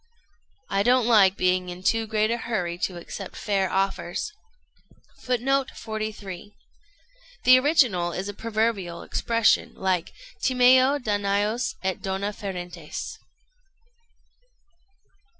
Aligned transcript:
"I 0.67 0.81
don't 0.81 1.05
like 1.05 1.37
being 1.37 1.69
in 1.69 1.83
too 1.83 2.07
great 2.07 2.31
a 2.31 2.37
hurry 2.37 2.79
to 2.79 2.97
accept 2.97 3.35
fair 3.35 3.69
offers." 3.69 4.33
[Footnote 5.25 5.69
43: 5.77 6.55
The 7.43 7.59
original 7.59 8.11
is 8.11 8.27
a 8.27 8.33
proverbial 8.33 9.03
expression 9.03 9.75
like 9.75 10.11
"Timeo 10.43 10.97
Danaos 10.97 11.75
et 11.83 12.01
dona 12.01 12.33
ferentes." 12.33 13.19